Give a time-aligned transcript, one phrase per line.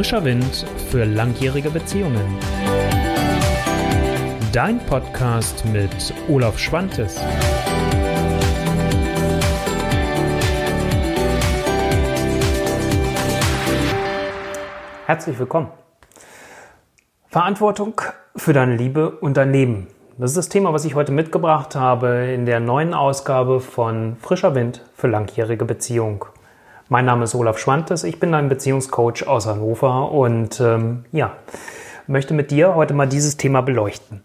[0.00, 2.38] Frischer Wind für langjährige Beziehungen.
[4.50, 7.20] Dein Podcast mit Olaf Schwantes.
[15.04, 15.68] Herzlich willkommen.
[17.28, 18.00] Verantwortung
[18.36, 19.88] für deine Liebe und dein Leben.
[20.16, 24.54] Das ist das Thema, was ich heute mitgebracht habe in der neuen Ausgabe von Frischer
[24.54, 26.24] Wind für langjährige Beziehung.
[26.92, 31.34] Mein Name ist Olaf Schwantes, ich bin ein Beziehungscoach aus Hannover und ähm, ja,
[32.08, 34.24] möchte mit dir heute mal dieses Thema beleuchten.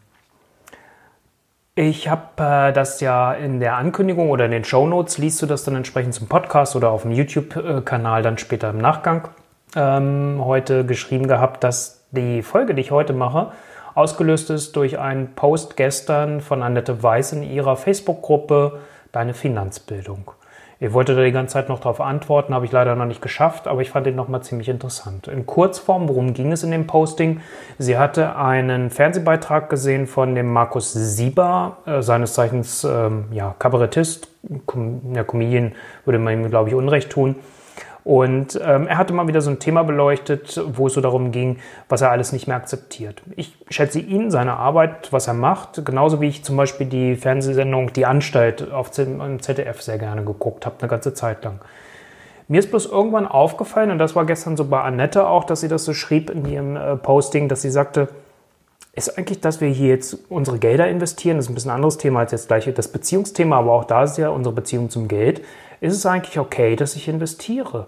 [1.75, 5.45] Ich habe äh, das ja in der Ankündigung oder in den Show Notes, liest du
[5.45, 9.27] das dann entsprechend zum Podcast oder auf dem YouTube-Kanal dann später im Nachgang
[9.75, 13.51] ähm, heute geschrieben gehabt, dass die Folge, die ich heute mache,
[13.93, 18.79] ausgelöst ist durch einen Post gestern von Annette Weiß in ihrer Facebook-Gruppe
[19.11, 20.31] Deine Finanzbildung.
[20.85, 23.67] Ich wollte da die ganze Zeit noch darauf antworten, habe ich leider noch nicht geschafft,
[23.67, 25.27] aber ich fand ihn nochmal ziemlich interessant.
[25.27, 27.41] In Kurzform, worum ging es in dem Posting?
[27.79, 34.27] Sie hatte einen Fernsehbeitrag gesehen von dem Markus Sieber, äh, seines Zeichens ähm, ja, Kabarettist,
[34.67, 35.71] Com ja, Comedian
[36.05, 37.35] würde man ihm, glaube ich, Unrecht tun.
[38.05, 41.57] Und ähm, er hatte mal wieder so ein Thema beleuchtet, wo es so darum ging,
[41.89, 43.23] was er alles nicht mehr akzeptiert.
[43.35, 47.93] Ich schätze ihn, seine Arbeit, was er macht, genauso wie ich zum Beispiel die Fernsehsendung
[47.93, 51.61] Die Anstalt auf ZDF sehr gerne geguckt habe, eine ganze Zeit lang.
[52.47, 55.67] Mir ist bloß irgendwann aufgefallen, und das war gestern so bei Annette auch, dass sie
[55.67, 58.09] das so schrieb in ihrem äh, Posting, dass sie sagte,
[58.93, 61.97] ist eigentlich, dass wir hier jetzt unsere Gelder investieren, das ist ein bisschen ein anderes
[61.97, 65.41] Thema als jetzt gleich das Beziehungsthema, aber auch da ist ja unsere Beziehung zum Geld,
[65.81, 67.87] ist es eigentlich okay, dass ich investiere?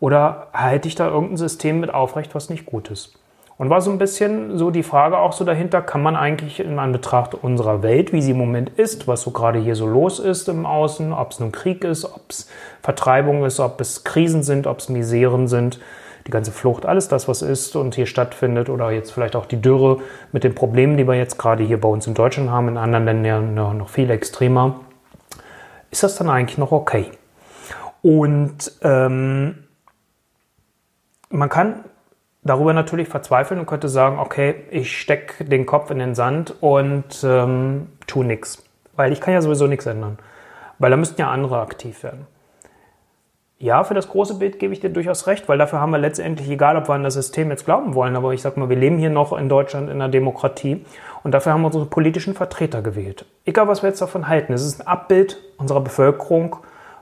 [0.00, 3.18] Oder halte ich da irgendein System mit aufrecht, was nicht gut ist?
[3.58, 6.78] Und war so ein bisschen so die Frage auch so dahinter, kann man eigentlich in
[6.78, 10.48] Anbetracht unserer Welt, wie sie im Moment ist, was so gerade hier so los ist
[10.48, 12.48] im Außen, ob es nun Krieg ist, ob es
[12.82, 15.80] Vertreibung ist, ob es Krisen sind, ob es Miseren sind,
[16.28, 19.60] die ganze Flucht, alles das, was ist und hier stattfindet oder jetzt vielleicht auch die
[19.60, 19.98] Dürre
[20.30, 23.06] mit den Problemen, die wir jetzt gerade hier bei uns in Deutschland haben, in anderen
[23.06, 24.78] Ländern noch viel extremer,
[25.90, 27.10] ist das dann eigentlich noch okay?
[28.02, 29.64] Und ähm,
[31.30, 31.84] man kann
[32.42, 37.22] darüber natürlich verzweifeln und könnte sagen, okay, ich stecke den Kopf in den Sand und
[37.24, 38.64] ähm, tu nichts.
[38.96, 40.18] Weil ich kann ja sowieso nichts ändern.
[40.78, 42.26] Weil da müssten ja andere aktiv werden.
[43.60, 46.48] Ja, für das große Bild gebe ich dir durchaus recht, weil dafür haben wir letztendlich,
[46.48, 48.98] egal ob wir an das System jetzt glauben wollen, aber ich sag mal, wir leben
[48.98, 50.84] hier noch in Deutschland in einer Demokratie
[51.24, 53.24] und dafür haben wir unsere politischen Vertreter gewählt.
[53.44, 56.58] Egal, was wir jetzt davon halten, es ist ein Abbild unserer Bevölkerung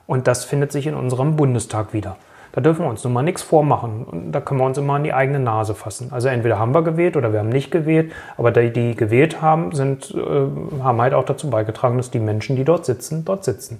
[0.07, 2.17] und das findet sich in unserem Bundestag wieder.
[2.53, 4.31] Da dürfen wir uns nun mal nichts vormachen.
[4.31, 6.09] Da können wir uns immer an die eigene Nase fassen.
[6.11, 8.11] Also entweder haben wir gewählt oder wir haben nicht gewählt.
[8.35, 12.55] Aber die, die gewählt haben, sind, äh, haben halt auch dazu beigetragen, dass die Menschen,
[12.55, 13.79] die dort sitzen, dort sitzen.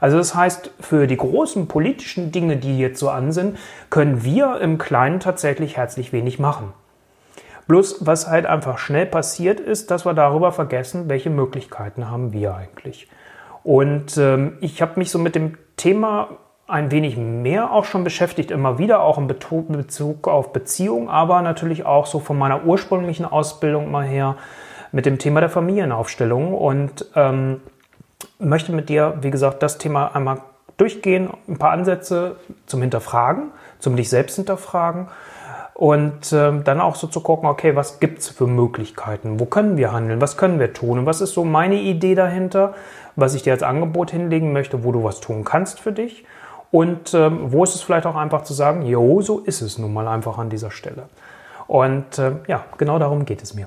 [0.00, 3.56] Also das heißt, für die großen politischen Dinge, die jetzt so an sind,
[3.90, 6.72] können wir im Kleinen tatsächlich herzlich wenig machen.
[7.68, 12.54] Bloß was halt einfach schnell passiert ist, dass wir darüber vergessen, welche Möglichkeiten haben wir
[12.54, 13.08] eigentlich.
[13.68, 18.50] Und ähm, ich habe mich so mit dem Thema ein wenig mehr auch schon beschäftigt,
[18.50, 23.90] immer wieder auch in Bezug auf Beziehung, aber natürlich auch so von meiner ursprünglichen Ausbildung
[23.90, 24.36] mal her
[24.90, 27.60] mit dem Thema der Familienaufstellung und ähm,
[28.38, 30.38] möchte mit dir, wie gesagt, das Thema einmal
[30.78, 33.50] durchgehen, ein paar Ansätze zum Hinterfragen,
[33.80, 35.08] zum dich selbst hinterfragen
[35.78, 39.38] und ähm, dann auch so zu gucken, okay, was gibt's für Möglichkeiten?
[39.38, 40.20] Wo können wir handeln?
[40.20, 40.98] Was können wir tun?
[40.98, 42.74] Und was ist so meine Idee dahinter,
[43.18, 46.24] was ich dir als Angebot hinlegen möchte, wo du was tun kannst für dich?
[46.70, 49.92] Und ähm, wo ist es vielleicht auch einfach zu sagen, jo, so ist es nun
[49.92, 51.08] mal einfach an dieser Stelle.
[51.66, 53.66] Und äh, ja, genau darum geht es mir.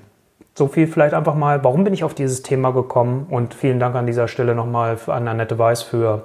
[0.54, 3.28] So viel vielleicht einfach mal, warum bin ich auf dieses Thema gekommen?
[3.30, 6.24] Und vielen Dank an dieser Stelle nochmal an Annette Weiß für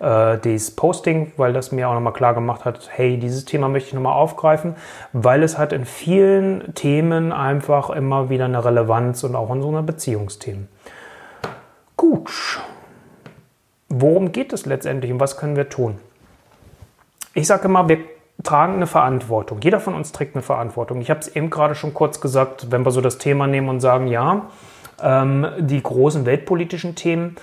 [0.00, 3.88] äh, dieses Posting, weil das mir auch nochmal klar gemacht hat, hey, dieses Thema möchte
[3.88, 4.74] ich nochmal aufgreifen,
[5.12, 9.68] weil es hat in vielen Themen einfach immer wieder eine Relevanz und auch in so
[9.68, 10.68] einer Beziehungsthemen.
[11.96, 12.60] Gut.
[13.88, 15.98] Worum geht es letztendlich und was können wir tun?
[17.34, 17.98] Ich sage immer, wir
[18.42, 19.60] tragen eine Verantwortung.
[19.62, 21.00] Jeder von uns trägt eine Verantwortung.
[21.00, 23.80] Ich habe es eben gerade schon kurz gesagt, wenn wir so das Thema nehmen und
[23.80, 24.46] sagen, ja,
[25.02, 27.36] ähm, die großen weltpolitischen Themen,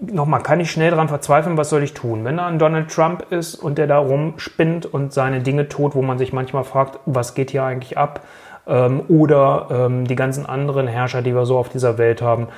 [0.00, 2.24] nochmal, kann ich schnell daran verzweifeln, was soll ich tun?
[2.24, 6.02] Wenn da ein Donald Trump ist und der da rumspinnt und seine Dinge tut, wo
[6.02, 8.20] man sich manchmal fragt, was geht hier eigentlich ab?
[8.66, 12.48] Ähm, oder ähm, die ganzen anderen Herrscher, die wir so auf dieser Welt haben,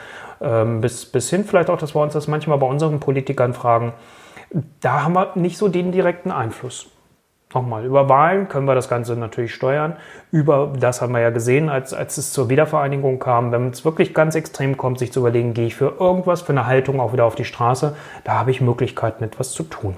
[0.40, 3.92] ähm, bis, bis hin vielleicht auch, dass wir uns das manchmal bei unseren Politikern fragen,
[4.80, 6.86] da haben wir nicht so den direkten Einfluss.
[7.54, 9.96] Nochmal, über Wahlen können wir das Ganze natürlich steuern.
[10.32, 13.52] Über das haben wir ja gesehen, als, als es zur Wiedervereinigung kam.
[13.52, 16.66] Wenn es wirklich ganz extrem kommt, sich zu überlegen, gehe ich für irgendwas, für eine
[16.66, 19.96] Haltung auch wieder auf die Straße, da habe ich Möglichkeiten, etwas zu tun.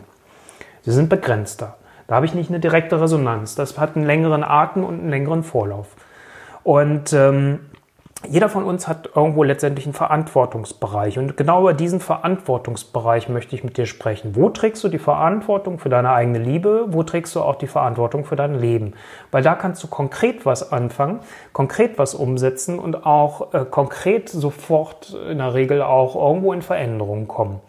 [0.83, 1.77] Sie sind begrenzter.
[2.07, 3.55] Da habe ich nicht eine direkte Resonanz.
[3.55, 5.89] Das hat einen längeren Atem und einen längeren Vorlauf.
[6.63, 7.61] Und ähm,
[8.29, 11.19] jeder von uns hat irgendwo letztendlich einen Verantwortungsbereich.
[11.19, 14.35] Und genau über diesen Verantwortungsbereich möchte ich mit dir sprechen.
[14.35, 16.87] Wo trägst du die Verantwortung für deine eigene Liebe?
[16.89, 18.95] Wo trägst du auch die Verantwortung für dein Leben?
[19.31, 21.21] Weil da kannst du konkret was anfangen,
[21.53, 27.29] konkret was umsetzen und auch äh, konkret sofort in der Regel auch irgendwo in Veränderungen
[27.29, 27.61] kommen.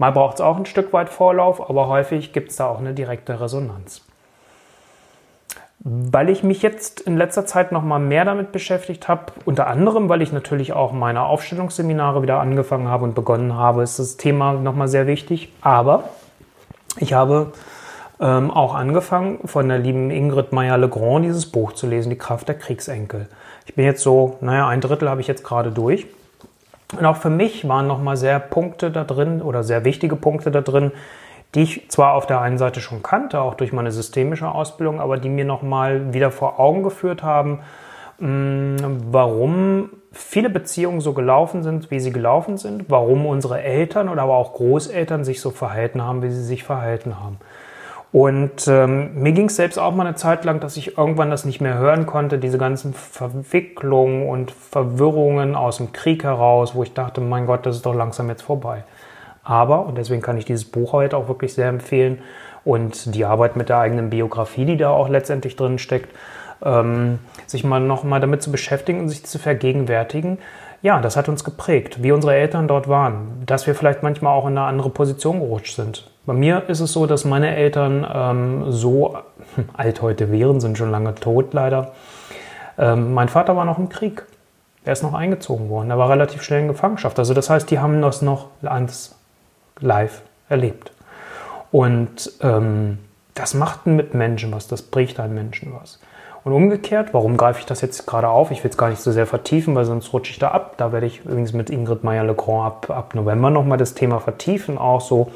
[0.00, 2.94] Mal braucht es auch ein Stück weit Vorlauf, aber häufig gibt es da auch eine
[2.94, 4.00] direkte Resonanz.
[5.80, 10.08] Weil ich mich jetzt in letzter Zeit noch mal mehr damit beschäftigt habe, unter anderem,
[10.08, 14.54] weil ich natürlich auch meine Aufstellungsseminare wieder angefangen habe und begonnen habe, ist das Thema
[14.54, 15.52] noch mal sehr wichtig.
[15.60, 16.04] Aber
[16.96, 17.52] ich habe
[18.20, 22.56] ähm, auch angefangen, von der lieben Ingrid Meyer-Legrand dieses Buch zu lesen, Die Kraft der
[22.56, 23.28] Kriegsenkel.
[23.66, 26.06] Ich bin jetzt so, naja, ein Drittel habe ich jetzt gerade durch.
[26.96, 30.50] Und auch für mich waren noch mal sehr Punkte da drin oder sehr wichtige Punkte
[30.50, 30.92] da drin,
[31.54, 35.16] die ich zwar auf der einen Seite schon kannte, auch durch meine systemische Ausbildung, aber
[35.18, 37.60] die mir nochmal wieder vor Augen geführt haben,
[38.18, 38.76] mm,
[39.10, 44.36] warum viele Beziehungen so gelaufen sind, wie sie gelaufen sind, warum unsere Eltern oder aber
[44.36, 47.38] auch Großeltern sich so verhalten haben, wie sie sich verhalten haben.
[48.12, 51.44] Und ähm, mir ging es selbst auch mal eine Zeit lang, dass ich irgendwann das
[51.44, 56.92] nicht mehr hören konnte, diese ganzen Verwicklungen und Verwirrungen aus dem Krieg heraus, wo ich
[56.92, 58.82] dachte, mein Gott, das ist doch langsam jetzt vorbei.
[59.44, 62.18] Aber, und deswegen kann ich dieses Buch heute auch wirklich sehr empfehlen
[62.64, 66.14] und die Arbeit mit der eigenen Biografie, die da auch letztendlich drin steckt,
[66.62, 70.38] ähm, sich mal nochmal damit zu beschäftigen und sich zu vergegenwärtigen,
[70.82, 74.46] ja, das hat uns geprägt, wie unsere Eltern dort waren, dass wir vielleicht manchmal auch
[74.46, 76.10] in eine andere Position gerutscht sind.
[76.30, 79.18] Bei mir ist es so, dass meine Eltern ähm, so
[79.76, 81.90] alt heute wären, sind schon lange tot leider.
[82.78, 84.24] Ähm, mein Vater war noch im Krieg.
[84.84, 85.90] Er ist noch eingezogen worden.
[85.90, 87.18] Er war relativ schnell in Gefangenschaft.
[87.18, 89.16] Also das heißt, die haben das noch ans
[89.80, 90.92] live erlebt.
[91.72, 92.98] Und ähm,
[93.34, 95.98] das macht mit Menschen was, das bricht einen Menschen was.
[96.44, 98.52] Und umgekehrt, warum greife ich das jetzt gerade auf?
[98.52, 100.74] Ich will es gar nicht so sehr vertiefen, weil sonst rutsche ich da ab.
[100.76, 104.78] Da werde ich übrigens mit Ingrid Meyer-Legrand ab, ab November nochmal das Thema vertiefen.
[104.78, 105.32] Auch so,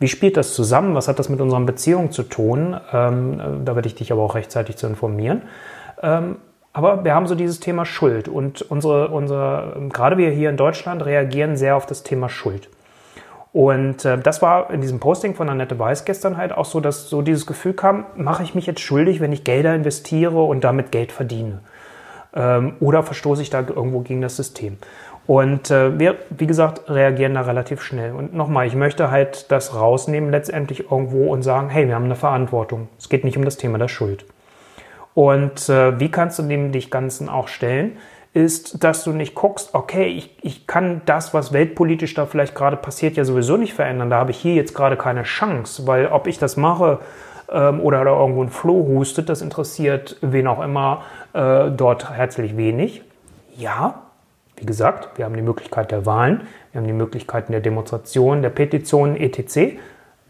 [0.00, 0.94] wie spielt das zusammen?
[0.94, 2.78] Was hat das mit unseren Beziehungen zu tun?
[2.92, 5.42] Ähm, da werde ich dich aber auch rechtzeitig zu informieren.
[6.02, 6.36] Ähm,
[6.72, 11.04] aber wir haben so dieses Thema Schuld und unsere, unsere, gerade wir hier in Deutschland
[11.04, 12.68] reagieren sehr auf das Thema Schuld.
[13.52, 17.10] Und äh, das war in diesem Posting von Annette Weiß gestern halt auch so, dass
[17.10, 20.92] so dieses Gefühl kam, mache ich mich jetzt schuldig, wenn ich Gelder investiere und damit
[20.92, 21.60] Geld verdiene?
[22.32, 24.78] Ähm, oder verstoße ich da irgendwo gegen das System?
[25.30, 28.14] Und äh, wir, wie gesagt, reagieren da relativ schnell.
[28.14, 32.16] Und nochmal, ich möchte halt das rausnehmen letztendlich irgendwo und sagen, hey, wir haben eine
[32.16, 32.88] Verantwortung.
[32.98, 34.24] Es geht nicht um das Thema der Schuld.
[35.14, 37.96] Und äh, wie kannst du dem dich Ganzen auch stellen?
[38.32, 42.76] ist, dass du nicht guckst, okay, ich, ich kann das, was weltpolitisch da vielleicht gerade
[42.76, 44.10] passiert, ja sowieso nicht verändern.
[44.10, 46.98] Da habe ich hier jetzt gerade keine Chance, weil ob ich das mache
[47.50, 51.02] ähm, oder da irgendwo ein Floh hustet, das interessiert wen auch immer
[51.34, 53.02] äh, dort herzlich wenig.
[53.56, 54.09] Ja,
[54.60, 56.42] wie gesagt, wir haben die Möglichkeit der Wahlen,
[56.72, 59.78] wir haben die Möglichkeiten der Demonstrationen, der Petitionen, etc.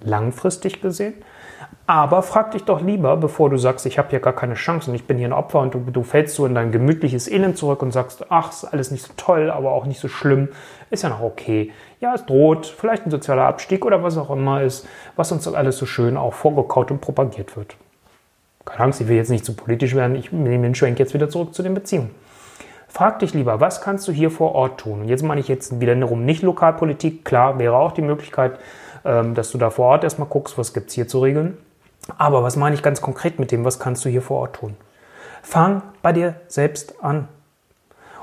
[0.03, 1.15] Langfristig gesehen.
[1.87, 4.94] Aber frag dich doch lieber, bevor du sagst, ich habe hier gar keine Chance und
[4.94, 7.82] ich bin hier ein Opfer und du, du fällst so in dein gemütliches Elend zurück
[7.82, 10.50] und sagst, ach, ist alles nicht so toll, aber auch nicht so schlimm,
[10.91, 11.73] ist ja noch okay.
[11.99, 14.87] Ja, es droht, vielleicht ein sozialer Abstieg oder was auch immer ist,
[15.17, 17.75] was uns alles so schön auch vorgekaut und propagiert wird.
[18.65, 21.28] Keine Angst, ich will jetzt nicht zu politisch werden, ich nehme den Schwenk jetzt wieder
[21.28, 22.11] zurück zu den Beziehungen.
[22.92, 25.02] Frag dich lieber, was kannst du hier vor Ort tun?
[25.02, 28.59] Und jetzt meine ich jetzt wieder darum, nicht Lokalpolitik, klar, wäre auch die Möglichkeit,
[29.04, 31.56] ähm, dass du da vor Ort erstmal guckst, was gibt es hier zu regeln.
[32.18, 33.64] Aber was meine ich ganz konkret mit dem?
[33.64, 34.76] Was kannst du hier vor Ort tun?
[35.40, 37.28] Fang bei dir selbst an.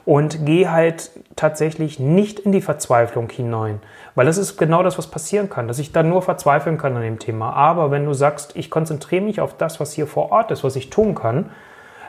[0.04, 3.82] Und geh halt tatsächlich nicht in die Verzweiflung hinein.
[4.16, 7.04] Weil das ist genau das, was passieren kann, dass ich dann nur verzweifeln kann an
[7.04, 7.54] dem Thema.
[7.54, 10.76] Aber wenn du sagst, ich konzentriere mich auf das, was hier vor Ort ist, was
[10.76, 11.52] ich tun kann,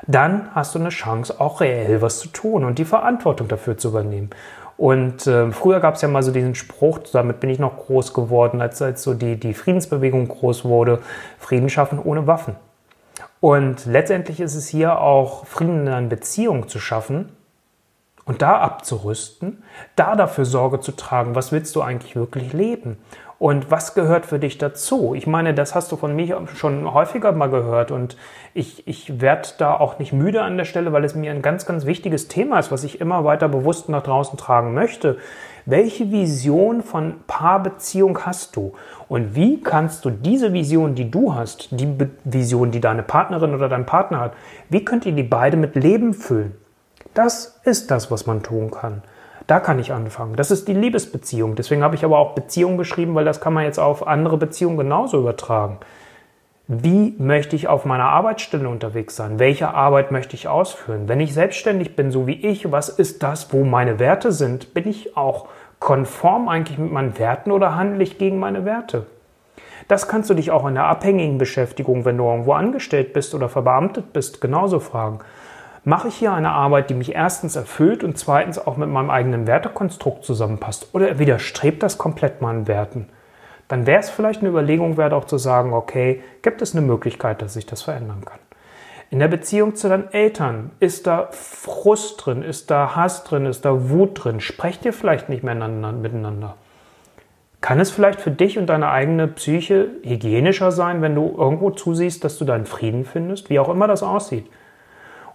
[0.07, 3.89] dann hast du eine Chance, auch reell was zu tun und die Verantwortung dafür zu
[3.89, 4.31] übernehmen.
[4.77, 8.15] Und äh, früher gab es ja mal so diesen Spruch, damit bin ich noch groß
[8.15, 11.01] geworden, als, als so die, die Friedensbewegung groß wurde,
[11.39, 12.55] Frieden schaffen ohne Waffen.
[13.41, 17.31] Und letztendlich ist es hier auch Frieden in einer Beziehung zu schaffen
[18.25, 19.65] und da abzurüsten,
[19.97, 22.99] da dafür Sorge zu tragen, was willst du eigentlich wirklich leben?
[23.39, 25.15] Und was gehört für dich dazu?
[25.15, 28.17] Ich meine, das hast du von mir schon häufiger mal gehört und
[28.53, 31.65] ich, ich werde da auch nicht müde an der Stelle, weil es mir ein ganz,
[31.65, 35.19] ganz wichtiges Thema ist, was ich immer weiter bewusst nach draußen tragen möchte.
[35.67, 38.73] Welche Vision von Paarbeziehung hast du?
[39.09, 43.69] Und wie kannst du diese Vision, die du hast, die Vision, die deine Partnerin oder
[43.69, 44.33] dein Partner hat,
[44.69, 46.57] wie könnt ihr die beide mit Leben füllen?
[47.15, 49.03] Das ist das, was man tun kann.
[49.49, 50.37] Da kann ich anfangen.
[50.37, 51.55] Das ist die Liebesbeziehung.
[51.57, 54.77] Deswegen habe ich aber auch Beziehung geschrieben, weil das kann man jetzt auf andere Beziehungen
[54.77, 55.79] genauso übertragen.
[56.71, 59.39] wie möchte ich auf meiner Arbeitsstelle unterwegs sein?
[59.39, 61.09] Welche Arbeit möchte ich ausführen?
[61.09, 64.75] Wenn ich selbstständig bin, so wie ich, was ist das, wo meine Werte sind?
[64.75, 69.07] Bin ich auch konform eigentlich mit meinen Werten oder handle ich gegen meine Werte?
[69.89, 73.49] Das kannst du dich auch in der abhängigen Beschäftigung, wenn du irgendwo angestellt bist oder
[73.49, 75.21] verbeamtet bist, genauso fragen.
[75.85, 79.47] Mache ich hier eine Arbeit, die mich erstens erfüllt und zweitens auch mit meinem eigenen
[79.47, 80.89] Wertekonstrukt zusammenpasst?
[80.93, 83.09] Oder widerstrebt das komplett meinen Werten?
[83.69, 87.43] dann wäre es vielleicht eine Überlegung wert, auch zu sagen, okay, gibt es eine Möglichkeit,
[87.43, 88.39] dass sich das verändern kann.
[89.11, 93.65] In der Beziehung zu deinen Eltern ist da Frust drin, ist da Hass drin, ist
[93.65, 94.41] da Wut drin.
[94.41, 96.57] Sprecht ihr vielleicht nicht mehr miteinander?
[97.61, 102.23] Kann es vielleicht für dich und deine eigene Psyche hygienischer sein, wenn du irgendwo zusiehst,
[102.23, 104.47] dass du deinen Frieden findest, wie auch immer das aussieht?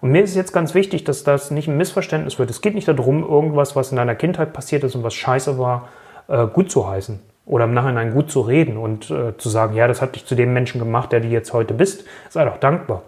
[0.03, 2.49] Und mir ist jetzt ganz wichtig, dass das nicht ein Missverständnis wird.
[2.49, 5.87] Es geht nicht darum, irgendwas, was in deiner Kindheit passiert ist und was scheiße war,
[6.27, 9.87] äh, gut zu heißen oder im Nachhinein gut zu reden und äh, zu sagen, ja,
[9.87, 13.03] das hat dich zu dem Menschen gemacht, der du jetzt heute bist, sei doch dankbar.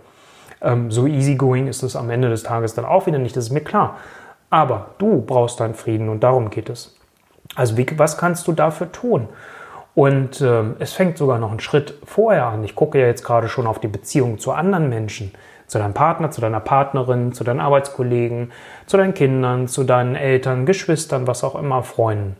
[0.61, 3.51] Ähm, so easygoing ist es am Ende des Tages dann auch wieder nicht, das ist
[3.51, 3.97] mir klar.
[4.49, 6.95] Aber du brauchst deinen Frieden und darum geht es.
[7.55, 9.27] Also wie, was kannst du dafür tun?
[9.95, 12.63] Und äh, es fängt sogar noch einen Schritt vorher an.
[12.63, 15.33] Ich gucke ja jetzt gerade schon auf die Beziehung zu anderen Menschen,
[15.67, 18.51] zu deinem Partner, zu deiner Partnerin, zu deinen Arbeitskollegen,
[18.85, 22.37] zu deinen Kindern, zu deinen Eltern, Geschwistern, was auch immer, Freunden.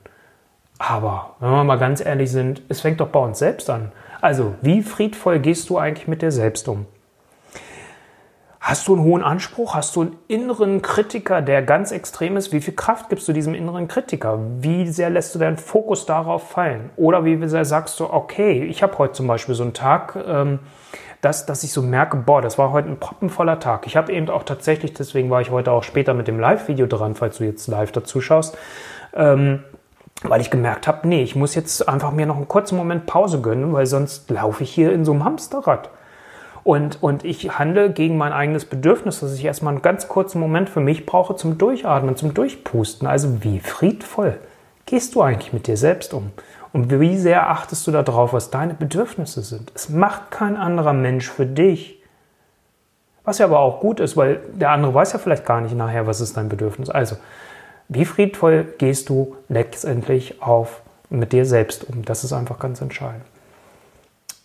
[0.77, 3.91] Aber wenn wir mal ganz ehrlich sind, es fängt doch bei uns selbst an.
[4.21, 6.85] Also, wie friedvoll gehst du eigentlich mit dir selbst um?
[8.65, 9.75] Hast du einen hohen Anspruch?
[9.75, 12.51] Hast du einen inneren Kritiker, der ganz extrem ist?
[12.51, 14.39] Wie viel Kraft gibst du diesem inneren Kritiker?
[14.57, 16.89] Wie sehr lässt du deinen Fokus darauf fallen?
[16.95, 20.57] Oder wie sehr sagst du, okay, ich habe heute zum Beispiel so einen Tag, ähm,
[21.25, 23.87] dass, dass ich so merke, boah, das war heute ein proppenvoller Tag.
[23.87, 27.15] Ich habe eben auch tatsächlich, deswegen war ich heute auch später mit dem Live-Video dran,
[27.15, 28.55] falls du jetzt live dazu schaust,
[29.15, 29.63] ähm,
[30.21, 33.41] weil ich gemerkt habe, nee, ich muss jetzt einfach mir noch einen kurzen Moment Pause
[33.41, 35.89] gönnen, weil sonst laufe ich hier in so einem Hamsterrad.
[36.63, 40.69] Und, und ich handle gegen mein eigenes Bedürfnis, dass ich erstmal einen ganz kurzen Moment
[40.69, 43.07] für mich brauche zum Durchatmen, zum Durchpusten.
[43.07, 44.37] Also wie friedvoll
[44.85, 46.31] gehst du eigentlich mit dir selbst um?
[46.75, 49.71] Und wie sehr achtest du darauf, was deine Bedürfnisse sind?
[49.75, 52.03] Es macht kein anderer Mensch für dich.
[53.23, 56.05] Was ja aber auch gut ist, weil der andere weiß ja vielleicht gar nicht nachher,
[56.05, 56.89] was ist dein Bedürfnis.
[56.89, 57.15] Also
[57.87, 62.03] wie friedvoll gehst du letztendlich auf mit dir selbst um?
[62.03, 63.23] Das ist einfach ganz entscheidend.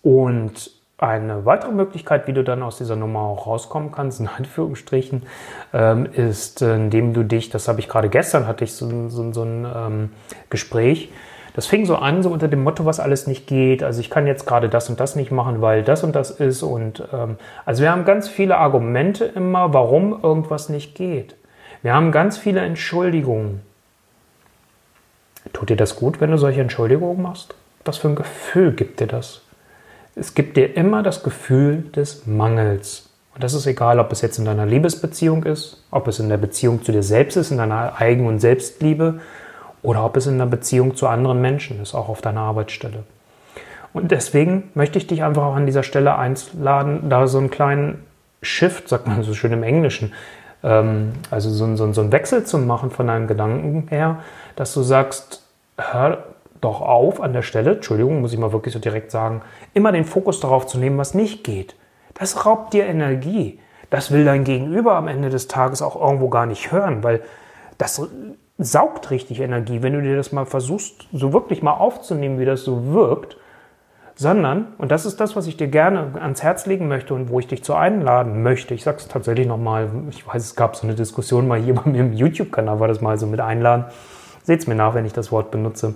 [0.05, 5.25] Und eine weitere Möglichkeit, wie du dann aus dieser Nummer auch rauskommen kannst, in Anführungsstrichen,
[5.73, 9.43] ähm, ist, indem du dich, das habe ich gerade gestern, hatte ich so, so, so
[9.43, 10.13] ein ähm,
[10.49, 11.11] Gespräch,
[11.55, 13.83] das fing so an, so unter dem Motto, was alles nicht geht.
[13.83, 16.63] Also ich kann jetzt gerade das und das nicht machen, weil das und das ist.
[16.63, 21.35] Und ähm, also wir haben ganz viele Argumente immer, warum irgendwas nicht geht.
[21.83, 23.63] Wir haben ganz viele Entschuldigungen.
[25.53, 27.55] Tut dir das gut, wenn du solche Entschuldigungen machst?
[27.85, 29.43] Was für ein Gefühl gibt dir das?
[30.15, 33.09] Es gibt dir immer das Gefühl des Mangels.
[33.35, 36.37] Und das ist egal, ob es jetzt in deiner Liebesbeziehung ist, ob es in der
[36.37, 39.21] Beziehung zu dir selbst ist, in deiner Eigen- und Selbstliebe
[39.83, 43.05] oder ob es in der Beziehung zu anderen Menschen ist, auch auf deiner Arbeitsstelle.
[43.93, 48.05] Und deswegen möchte ich dich einfach auch an dieser Stelle einladen, da so einen kleinen
[48.43, 50.13] Shift, sagt man so schön im Englischen,
[50.63, 54.21] ähm, also so, so, so einen Wechsel zu machen von deinen Gedanken her,
[54.57, 55.43] dass du sagst,
[55.77, 56.25] hör
[56.61, 60.05] doch auf an der Stelle, Entschuldigung, muss ich mal wirklich so direkt sagen, immer den
[60.05, 61.75] Fokus darauf zu nehmen, was nicht geht.
[62.15, 63.59] Das raubt dir Energie.
[63.89, 67.23] Das will dein Gegenüber am Ende des Tages auch irgendwo gar nicht hören, weil
[67.79, 68.01] das
[68.61, 69.83] saugt richtig Energie.
[69.83, 73.37] Wenn du dir das mal versuchst, so wirklich mal aufzunehmen, wie das so wirkt,
[74.15, 77.41] sondern, und das ist das, was ich dir gerne ans Herz legen möchte und wo
[77.41, 80.87] ich dich zu einladen möchte, ich sage es tatsächlich nochmal, ich weiß, es gab so
[80.87, 83.87] eine Diskussion mal hier bei mir im YouTube-Kanal, war das mal so mit einladen.
[84.43, 85.95] Seht es mir nach, wenn ich das Wort benutze.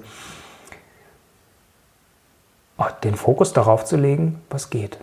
[2.78, 4.98] Oh, den Fokus darauf zu legen, was geht.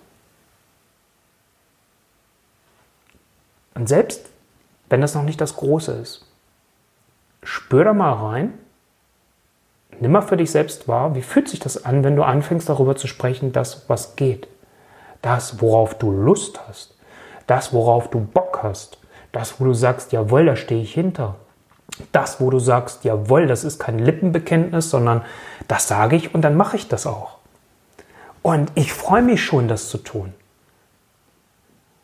[3.76, 4.30] Und selbst
[4.90, 6.31] wenn das noch nicht das Große ist,
[7.44, 8.54] spür da mal rein
[10.02, 12.96] nimm mal für dich selbst wahr, wie fühlt sich das an, wenn du anfängst darüber
[12.96, 14.48] zu sprechen, das, was geht.
[15.22, 16.96] Das, worauf du Lust hast.
[17.48, 18.98] Das, worauf du Bock hast.
[19.32, 21.36] Das, wo du sagst, jawohl, da stehe ich hinter.
[22.12, 25.22] Das, wo du sagst, jawohl, das ist kein Lippenbekenntnis, sondern
[25.68, 27.38] das sage ich und dann mache ich das auch.
[28.42, 30.34] Und ich freue mich schon, das zu tun.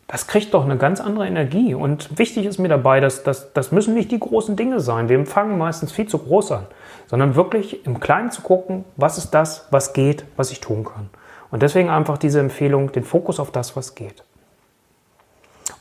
[0.07, 1.73] Das kriegt doch eine ganz andere Energie.
[1.73, 5.09] Und wichtig ist mir dabei, dass das, das müssen nicht die großen Dinge sein.
[5.09, 6.67] Wir empfangen meistens viel zu groß an
[7.07, 11.09] sondern wirklich im Kleinen zu gucken, was ist das, was geht, was ich tun kann.
[11.49, 14.23] Und deswegen einfach diese Empfehlung, den Fokus auf das, was geht.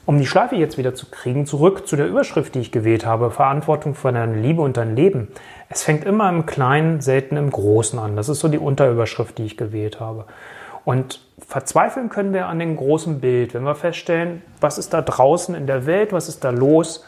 [0.05, 3.29] Um die Schleife jetzt wieder zu kriegen, zurück zu der Überschrift, die ich gewählt habe,
[3.29, 5.27] Verantwortung für deine Liebe und dein Leben.
[5.67, 8.15] Es fängt immer im Kleinen, selten im Großen an.
[8.15, 10.23] Das ist so die Unterüberschrift, die ich gewählt habe.
[10.87, 15.53] Und verzweifeln können wir an dem großen Bild, wenn wir feststellen, was ist da draußen
[15.53, 17.03] in der Welt, was ist da los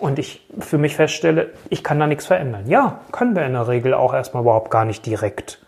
[0.00, 2.64] und ich für mich feststelle, ich kann da nichts verändern.
[2.66, 5.64] Ja, können wir in der Regel auch erstmal überhaupt gar nicht direkt.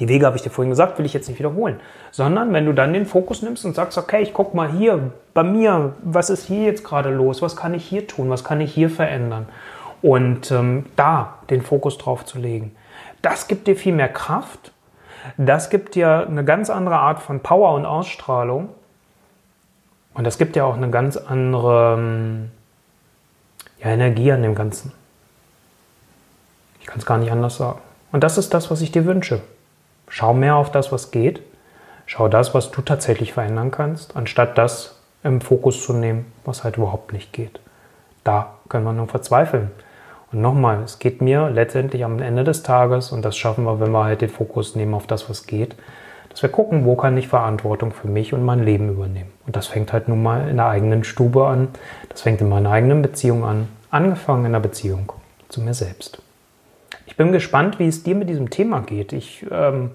[0.00, 1.80] Die Wege habe ich dir vorhin gesagt, will ich jetzt nicht wiederholen.
[2.10, 5.44] Sondern wenn du dann den Fokus nimmst und sagst, okay, ich gucke mal hier bei
[5.44, 8.74] mir, was ist hier jetzt gerade los, was kann ich hier tun, was kann ich
[8.74, 9.48] hier verändern.
[10.02, 12.76] Und ähm, da den Fokus drauf zu legen.
[13.22, 14.72] Das gibt dir viel mehr Kraft.
[15.36, 18.68] Das gibt dir eine ganz andere Art von Power und Ausstrahlung.
[20.14, 22.50] Und das gibt dir auch eine ganz andere ähm,
[23.78, 24.92] ja, Energie an dem Ganzen.
[26.80, 27.80] Ich kann es gar nicht anders sagen.
[28.10, 29.40] Und das ist das, was ich dir wünsche.
[30.08, 31.42] Schau mehr auf das, was geht.
[32.06, 36.76] Schau das, was du tatsächlich verändern kannst, anstatt das im Fokus zu nehmen, was halt
[36.76, 37.60] überhaupt nicht geht.
[38.24, 39.70] Da können wir nur verzweifeln.
[40.32, 43.92] Und nochmal, es geht mir letztendlich am Ende des Tages, und das schaffen wir, wenn
[43.92, 45.76] wir halt den Fokus nehmen auf das, was geht,
[46.30, 49.30] dass wir gucken, wo kann ich Verantwortung für mich und mein Leben übernehmen.
[49.46, 51.68] Und das fängt halt nun mal in der eigenen Stube an.
[52.08, 53.68] Das fängt in meiner eigenen Beziehung an.
[53.90, 55.12] Angefangen in der Beziehung
[55.50, 56.22] zu mir selbst.
[57.04, 59.12] Ich bin gespannt, wie es dir mit diesem Thema geht.
[59.12, 59.90] Ich ähm,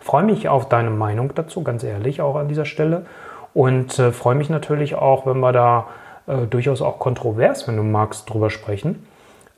[0.00, 3.04] freue mich auf deine Meinung dazu, ganz ehrlich, auch an dieser Stelle.
[3.52, 5.88] Und äh, freue mich natürlich auch, wenn wir da
[6.26, 9.06] äh, durchaus auch kontrovers, wenn du magst, drüber sprechen.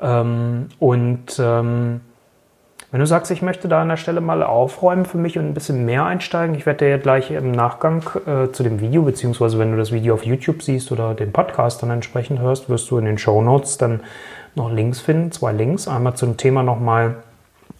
[0.00, 2.00] Ähm, und ähm,
[2.90, 5.54] wenn du sagst, ich möchte da an der Stelle mal aufräumen für mich und ein
[5.54, 9.72] bisschen mehr einsteigen, ich werde dir gleich im Nachgang äh, zu dem Video, beziehungsweise wenn
[9.72, 13.04] du das Video auf YouTube siehst oder den Podcast dann entsprechend hörst, wirst du in
[13.04, 14.00] den Show Notes dann
[14.54, 15.88] noch Links finden, zwei Links.
[15.88, 17.16] Einmal zum Thema nochmal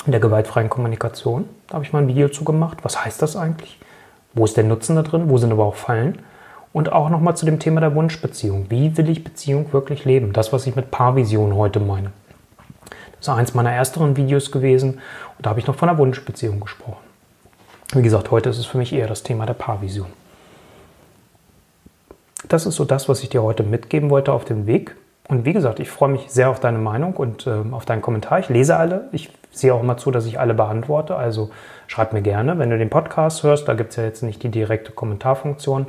[0.07, 1.49] der gewaltfreien Kommunikation.
[1.69, 2.79] Da habe ich mal ein Video zu gemacht.
[2.83, 3.79] Was heißt das eigentlich?
[4.33, 5.29] Wo ist der Nutzen da drin?
[5.29, 6.19] Wo sind aber auch Fallen?
[6.75, 8.67] Und auch nochmal zu dem Thema der Wunschbeziehung.
[8.69, 10.33] Wie will ich Beziehung wirklich leben?
[10.33, 12.11] Das, was ich mit Paarvision heute meine.
[13.13, 15.01] Das ist eins meiner ersteren Videos gewesen
[15.39, 16.99] und da habe ich noch von der Wunschbeziehung gesprochen.
[17.95, 20.09] Wie gesagt, heute ist es für mich eher das Thema der Paarvision.
[22.49, 24.97] Das ist so das, was ich dir heute mitgeben wollte auf dem Weg.
[25.29, 28.41] Und wie gesagt, ich freue mich sehr auf deine Meinung und äh, auf deinen Kommentar.
[28.41, 29.09] Ich lese alle.
[29.13, 31.15] Ich sehe auch immer zu, dass ich alle beantworte.
[31.15, 31.51] Also
[31.87, 33.69] schreib mir gerne, wenn du den Podcast hörst.
[33.69, 35.87] Da gibt es ja jetzt nicht die direkte Kommentarfunktion.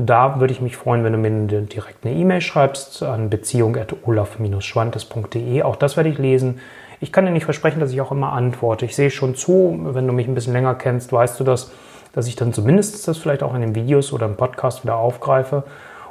[0.00, 1.30] Da würde ich mich freuen, wenn du mir
[1.62, 5.62] direkt eine E-Mail schreibst an beziehung.olaf-schwantes.de.
[5.62, 6.60] Auch das werde ich lesen.
[7.00, 8.84] Ich kann dir nicht versprechen, dass ich auch immer antworte.
[8.84, 11.72] Ich sehe schon zu, wenn du mich ein bisschen länger kennst, weißt du das,
[12.12, 15.64] dass ich dann zumindest das vielleicht auch in den Videos oder im Podcast wieder aufgreife.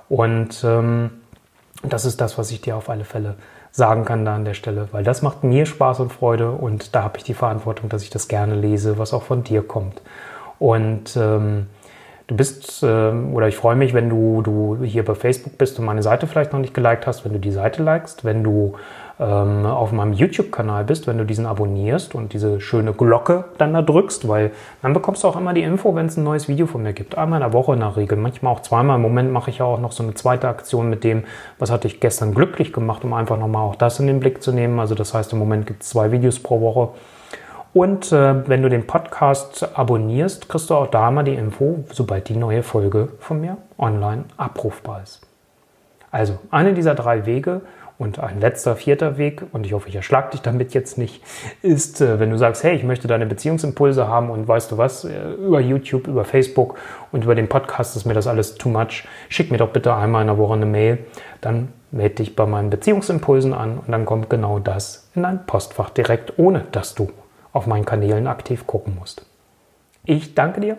[0.09, 1.11] Und ähm,
[1.83, 3.35] das ist das, was ich dir auf alle Fälle
[3.71, 7.03] sagen kann da an der Stelle, weil das macht mir Spaß und Freude und da
[7.03, 10.01] habe ich die Verantwortung, dass ich das gerne lese, was auch von dir kommt.
[10.59, 11.67] Und ähm,
[12.27, 15.85] du bist, äh, oder ich freue mich, wenn du, du hier bei Facebook bist und
[15.85, 18.73] meine Seite vielleicht noch nicht geliked hast, wenn du die Seite likest, wenn du
[19.19, 23.81] ähm, auf meinem YouTube-Kanal bist, wenn du diesen abonnierst und diese schöne Glocke dann da
[23.81, 26.83] drückst, weil dann bekommst du auch immer die Info, wenn es ein neues Video von
[26.83, 27.17] mir gibt.
[27.17, 28.97] Einmal in der Woche in der Regel, manchmal auch zweimal.
[28.97, 31.23] Im Moment mache ich ja auch noch so eine zweite Aktion mit dem,
[31.57, 34.51] was hatte ich gestern glücklich gemacht, um einfach nochmal auch das in den Blick zu
[34.51, 34.79] nehmen.
[34.79, 36.89] Also das heißt, im Moment gibt es zwei Videos pro Woche.
[37.73, 42.29] Und äh, wenn du den Podcast abonnierst, kriegst du auch da mal die Info, sobald
[42.29, 45.21] die neue Folge von mir online abrufbar ist.
[46.11, 47.61] Also eine dieser drei Wege
[47.99, 51.23] und ein letzter, vierter Weg, und ich hoffe, ich erschlag dich damit jetzt nicht,
[51.61, 55.03] ist, äh, wenn du sagst, hey, ich möchte deine Beziehungsimpulse haben und weißt du was,
[55.03, 56.75] äh, über YouTube, über Facebook
[57.11, 60.21] und über den Podcast ist mir das alles too much, schick mir doch bitte einmal
[60.21, 60.99] in der Woche eine Mail,
[61.41, 65.89] dann melde dich bei meinen Beziehungsimpulsen an und dann kommt genau das in dein Postfach
[65.89, 67.09] direkt, ohne dass du
[67.57, 69.25] auf meinen Kanälen aktiv gucken musst.
[70.05, 70.77] Ich danke dir.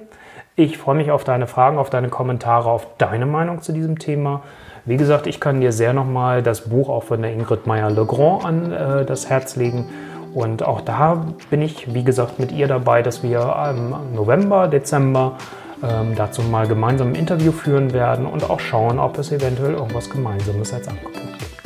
[0.57, 4.43] Ich freue mich auf deine Fragen, auf deine Kommentare, auf deine Meinung zu diesem Thema.
[4.87, 8.73] Wie gesagt, ich kann dir sehr nochmal das Buch auch von der Ingrid Meyer-Legrand an
[8.73, 9.89] äh, das Herz legen.
[10.35, 15.37] Und auch da bin ich, wie gesagt, mit ihr dabei, dass wir im November, Dezember
[15.83, 20.11] ähm, dazu mal gemeinsam ein Interview führen werden und auch schauen, ob es eventuell irgendwas
[20.11, 21.65] Gemeinsames als Angebot gibt.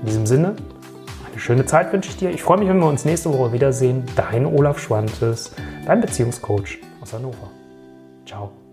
[0.00, 0.56] In diesem Sinne,
[1.38, 2.30] schöne Zeit wünsche ich dir.
[2.30, 4.04] Ich freue mich, wenn wir uns nächste Woche wiedersehen.
[4.16, 5.52] Dein Olaf Schwantes,
[5.86, 7.50] dein Beziehungscoach aus Hannover.
[8.26, 8.65] Ciao.